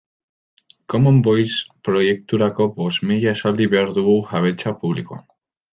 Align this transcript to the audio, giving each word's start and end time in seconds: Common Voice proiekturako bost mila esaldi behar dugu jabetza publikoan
Common 0.93 1.19
Voice 1.27 1.59
proiekturako 1.89 2.67
bost 2.81 3.07
mila 3.13 3.37
esaldi 3.39 3.73
behar 3.75 3.95
dugu 4.01 4.21
jabetza 4.33 4.79
publikoan 4.85 5.29